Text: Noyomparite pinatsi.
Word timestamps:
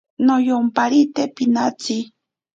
Noyomparite 0.25 1.23
pinatsi. 1.35 1.97